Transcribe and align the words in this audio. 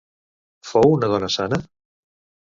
Fou 0.69 0.93
una 0.93 1.09
dona 1.11 1.29
sana? 1.33 1.59